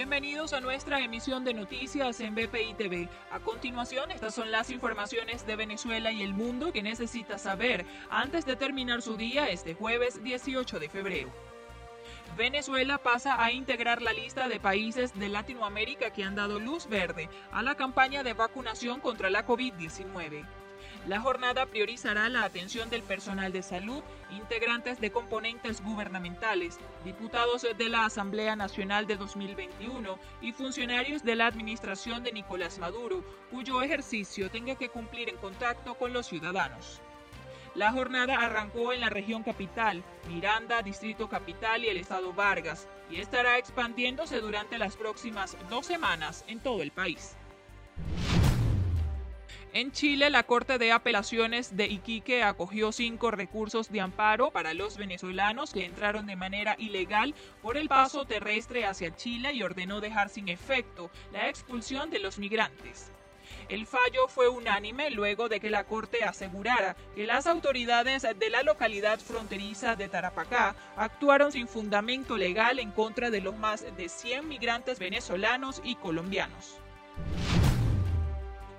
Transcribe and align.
Bienvenidos 0.00 0.54
a 0.54 0.62
nuestra 0.62 0.98
emisión 1.00 1.44
de 1.44 1.52
noticias 1.52 2.20
en 2.20 2.34
BPI 2.34 2.72
TV. 2.72 3.06
A 3.30 3.38
continuación, 3.38 4.10
estas 4.10 4.34
son 4.34 4.50
las 4.50 4.70
informaciones 4.70 5.46
de 5.46 5.56
Venezuela 5.56 6.10
y 6.10 6.22
el 6.22 6.32
mundo 6.32 6.72
que 6.72 6.82
necesita 6.82 7.36
saber 7.36 7.84
antes 8.08 8.46
de 8.46 8.56
terminar 8.56 9.02
su 9.02 9.18
día 9.18 9.50
este 9.50 9.74
jueves 9.74 10.24
18 10.24 10.78
de 10.78 10.88
febrero. 10.88 11.28
Venezuela 12.34 12.96
pasa 12.96 13.44
a 13.44 13.52
integrar 13.52 14.00
la 14.00 14.14
lista 14.14 14.48
de 14.48 14.58
países 14.58 15.12
de 15.18 15.28
Latinoamérica 15.28 16.08
que 16.14 16.24
han 16.24 16.34
dado 16.34 16.58
luz 16.58 16.88
verde 16.88 17.28
a 17.52 17.62
la 17.62 17.74
campaña 17.74 18.22
de 18.22 18.32
vacunación 18.32 19.00
contra 19.00 19.28
la 19.28 19.46
COVID-19. 19.46 20.46
La 21.06 21.18
jornada 21.18 21.64
priorizará 21.64 22.28
la 22.28 22.44
atención 22.44 22.90
del 22.90 23.02
personal 23.02 23.52
de 23.52 23.62
salud, 23.62 24.02
integrantes 24.30 25.00
de 25.00 25.10
componentes 25.10 25.82
gubernamentales, 25.82 26.78
diputados 27.04 27.66
de 27.76 27.88
la 27.88 28.04
Asamblea 28.04 28.54
Nacional 28.54 29.06
de 29.06 29.16
2021 29.16 30.18
y 30.42 30.52
funcionarios 30.52 31.24
de 31.24 31.36
la 31.36 31.46
administración 31.46 32.22
de 32.22 32.32
Nicolás 32.32 32.78
Maduro, 32.78 33.24
cuyo 33.50 33.80
ejercicio 33.82 34.50
tenga 34.50 34.74
que 34.74 34.90
cumplir 34.90 35.30
en 35.30 35.38
contacto 35.38 35.94
con 35.94 36.12
los 36.12 36.26
ciudadanos. 36.26 37.00
La 37.74 37.92
jornada 37.92 38.34
arrancó 38.34 38.92
en 38.92 39.00
la 39.00 39.08
región 39.08 39.42
capital, 39.42 40.02
Miranda, 40.28 40.82
Distrito 40.82 41.28
Capital 41.28 41.84
y 41.84 41.88
el 41.88 41.96
estado 41.96 42.34
Vargas, 42.34 42.88
y 43.10 43.20
estará 43.20 43.56
expandiéndose 43.56 44.40
durante 44.40 44.76
las 44.76 44.96
próximas 44.96 45.56
dos 45.70 45.86
semanas 45.86 46.44
en 46.46 46.60
todo 46.60 46.82
el 46.82 46.90
país. 46.90 47.36
En 49.72 49.92
Chile, 49.92 50.30
la 50.30 50.42
Corte 50.42 50.78
de 50.78 50.90
Apelaciones 50.90 51.76
de 51.76 51.86
Iquique 51.86 52.42
acogió 52.42 52.90
cinco 52.90 53.30
recursos 53.30 53.92
de 53.92 54.00
amparo 54.00 54.50
para 54.50 54.74
los 54.74 54.96
venezolanos 54.96 55.72
que 55.72 55.84
entraron 55.84 56.26
de 56.26 56.34
manera 56.34 56.74
ilegal 56.76 57.36
por 57.62 57.76
el 57.76 57.88
paso 57.88 58.24
terrestre 58.24 58.84
hacia 58.84 59.14
Chile 59.14 59.52
y 59.52 59.62
ordenó 59.62 60.00
dejar 60.00 60.28
sin 60.28 60.48
efecto 60.48 61.08
la 61.32 61.48
expulsión 61.48 62.10
de 62.10 62.18
los 62.18 62.38
migrantes. 62.38 63.12
El 63.68 63.86
fallo 63.86 64.26
fue 64.26 64.48
unánime 64.48 65.08
luego 65.10 65.48
de 65.48 65.60
que 65.60 65.70
la 65.70 65.84
Corte 65.84 66.24
asegurara 66.24 66.96
que 67.14 67.24
las 67.24 67.46
autoridades 67.46 68.22
de 68.22 68.50
la 68.50 68.64
localidad 68.64 69.20
fronteriza 69.20 69.94
de 69.94 70.08
Tarapacá 70.08 70.74
actuaron 70.96 71.52
sin 71.52 71.68
fundamento 71.68 72.36
legal 72.36 72.80
en 72.80 72.90
contra 72.90 73.30
de 73.30 73.40
los 73.40 73.56
más 73.56 73.84
de 73.96 74.08
100 74.08 74.48
migrantes 74.48 74.98
venezolanos 74.98 75.80
y 75.84 75.94
colombianos. 75.94 76.80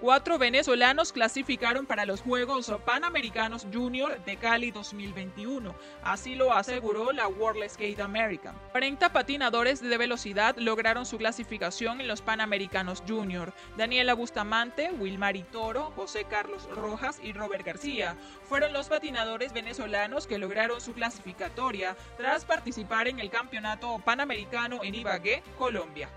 Cuatro 0.00 0.38
venezolanos 0.38 1.12
clasificaron 1.12 1.84
para 1.84 2.06
los 2.06 2.20
Juegos 2.20 2.72
Panamericanos 2.84 3.66
Junior 3.72 4.24
de 4.24 4.36
Cali 4.36 4.70
2021, 4.70 5.74
así 6.04 6.36
lo 6.36 6.52
aseguró 6.52 7.10
la 7.10 7.26
World 7.26 7.68
Skate 7.68 7.98
America. 7.98 8.54
40 8.70 9.12
patinadores 9.12 9.80
de 9.80 9.98
velocidad 9.98 10.54
lograron 10.56 11.04
su 11.04 11.18
clasificación 11.18 12.00
en 12.00 12.06
los 12.06 12.22
Panamericanos 12.22 13.02
Junior. 13.08 13.52
Daniela 13.76 14.14
Bustamante, 14.14 14.92
Wilmary 14.92 15.42
Toro, 15.42 15.92
José 15.96 16.26
Carlos 16.30 16.68
Rojas 16.76 17.18
y 17.20 17.32
Robert 17.32 17.66
García 17.66 18.16
fueron 18.44 18.72
los 18.72 18.88
patinadores 18.88 19.52
venezolanos 19.52 20.28
que 20.28 20.38
lograron 20.38 20.80
su 20.80 20.92
clasificatoria 20.92 21.96
tras 22.16 22.44
participar 22.44 23.08
en 23.08 23.18
el 23.18 23.30
Campeonato 23.30 23.98
Panamericano 24.04 24.78
en 24.84 24.94
Ibagué, 24.94 25.42
Colombia. 25.58 26.08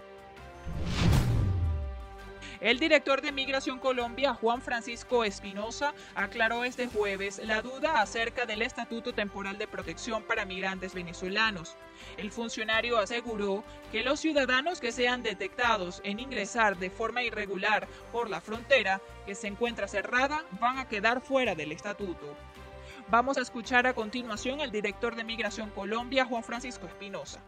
El 2.61 2.77
director 2.77 3.23
de 3.23 3.31
Migración 3.31 3.79
Colombia, 3.79 4.35
Juan 4.35 4.61
Francisco 4.61 5.23
Espinosa, 5.23 5.95
aclaró 6.13 6.63
este 6.63 6.85
jueves 6.85 7.41
la 7.43 7.63
duda 7.63 7.99
acerca 7.99 8.45
del 8.45 8.61
Estatuto 8.61 9.13
Temporal 9.13 9.57
de 9.57 9.67
Protección 9.67 10.21
para 10.21 10.45
Migrantes 10.45 10.93
Venezolanos. 10.93 11.75
El 12.17 12.29
funcionario 12.29 12.99
aseguró 12.99 13.63
que 13.91 14.03
los 14.03 14.19
ciudadanos 14.19 14.79
que 14.79 14.91
sean 14.91 15.23
detectados 15.23 16.01
en 16.03 16.19
ingresar 16.19 16.77
de 16.77 16.91
forma 16.91 17.23
irregular 17.23 17.87
por 18.11 18.29
la 18.29 18.41
frontera 18.41 19.01
que 19.25 19.33
se 19.33 19.47
encuentra 19.47 19.87
cerrada 19.87 20.45
van 20.59 20.77
a 20.77 20.87
quedar 20.87 21.19
fuera 21.19 21.55
del 21.55 21.71
estatuto. 21.71 22.35
Vamos 23.09 23.39
a 23.39 23.41
escuchar 23.41 23.87
a 23.87 23.95
continuación 23.95 24.61
al 24.61 24.69
director 24.69 25.15
de 25.15 25.23
Migración 25.23 25.71
Colombia, 25.71 26.25
Juan 26.25 26.43
Francisco 26.43 26.85
Espinosa. 26.85 27.41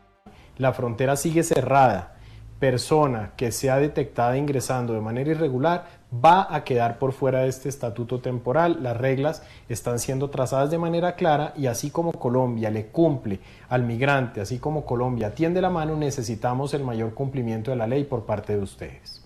La 0.57 0.73
frontera 0.73 1.15
sigue 1.15 1.43
cerrada 1.43 2.19
persona 2.63 3.31
que 3.35 3.51
sea 3.51 3.75
detectada 3.75 4.37
ingresando 4.37 4.93
de 4.93 5.01
manera 5.01 5.31
irregular 5.31 5.83
va 6.23 6.47
a 6.49 6.63
quedar 6.63 6.97
por 6.97 7.11
fuera 7.11 7.39
de 7.41 7.49
este 7.49 7.67
estatuto 7.67 8.21
temporal. 8.21 8.77
Las 8.81 8.95
reglas 8.95 9.43
están 9.67 9.99
siendo 9.99 10.29
trazadas 10.29 10.71
de 10.71 10.77
manera 10.77 11.15
clara 11.15 11.53
y 11.57 11.65
así 11.65 11.89
como 11.89 12.13
Colombia 12.13 12.69
le 12.71 12.85
cumple 12.85 13.41
al 13.67 13.83
migrante, 13.83 14.39
así 14.39 14.59
como 14.59 14.85
Colombia 14.85 15.35
tiende 15.35 15.59
la 15.61 15.69
mano, 15.69 15.97
necesitamos 15.97 16.73
el 16.73 16.85
mayor 16.85 17.13
cumplimiento 17.13 17.69
de 17.69 17.75
la 17.75 17.85
ley 17.85 18.05
por 18.05 18.23
parte 18.23 18.55
de 18.55 18.63
ustedes. 18.63 19.22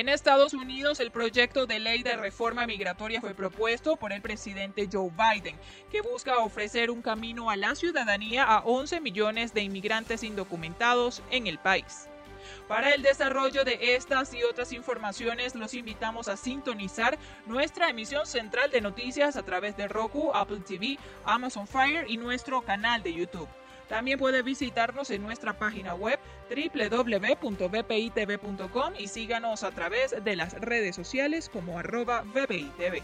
En 0.00 0.08
Estados 0.08 0.54
Unidos, 0.54 0.98
el 0.98 1.10
proyecto 1.10 1.66
de 1.66 1.78
ley 1.78 2.02
de 2.02 2.16
reforma 2.16 2.66
migratoria 2.66 3.20
fue 3.20 3.34
propuesto 3.34 3.96
por 3.96 4.14
el 4.14 4.22
presidente 4.22 4.88
Joe 4.90 5.10
Biden, 5.10 5.58
que 5.92 6.00
busca 6.00 6.38
ofrecer 6.38 6.90
un 6.90 7.02
camino 7.02 7.50
a 7.50 7.56
la 7.56 7.74
ciudadanía 7.74 8.44
a 8.44 8.60
11 8.60 9.02
millones 9.02 9.52
de 9.52 9.60
inmigrantes 9.60 10.22
indocumentados 10.22 11.22
en 11.30 11.46
el 11.46 11.58
país. 11.58 12.08
Para 12.66 12.94
el 12.94 13.02
desarrollo 13.02 13.62
de 13.62 13.94
estas 13.94 14.32
y 14.32 14.42
otras 14.42 14.72
informaciones, 14.72 15.54
los 15.54 15.74
invitamos 15.74 16.28
a 16.28 16.38
sintonizar 16.38 17.18
nuestra 17.44 17.90
emisión 17.90 18.24
central 18.24 18.70
de 18.70 18.80
noticias 18.80 19.36
a 19.36 19.42
través 19.42 19.76
de 19.76 19.86
Roku, 19.86 20.30
Apple 20.32 20.60
TV, 20.66 20.98
Amazon 21.26 21.66
Fire 21.66 22.06
y 22.08 22.16
nuestro 22.16 22.62
canal 22.62 23.02
de 23.02 23.12
YouTube. 23.12 23.48
También 23.90 24.18
puede 24.20 24.42
visitarnos 24.42 25.10
en 25.10 25.22
nuestra 25.24 25.52
página 25.58 25.94
web 25.94 26.20
www.bpitv.com 26.48 27.72
y 28.96 29.08
síganos 29.08 29.64
a 29.64 29.72
través 29.72 30.14
de 30.22 30.36
las 30.36 30.54
redes 30.60 30.94
sociales 30.94 31.48
como 31.48 31.76
arroba 31.76 32.22
bpitv. 32.32 33.02